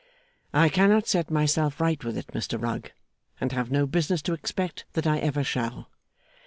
'I 0.55 0.69
cannot 0.69 1.05
set 1.07 1.29
myself 1.29 1.79
right 1.79 2.03
with 2.03 2.17
it, 2.17 2.25
Mr 2.29 2.59
Rugg, 2.59 2.91
and 3.39 3.51
have 3.51 3.69
no 3.69 3.85
business 3.85 4.23
to 4.23 4.33
expect 4.33 4.85
that 4.93 5.05
I 5.05 5.19
ever 5.19 5.43
shall. 5.43 5.91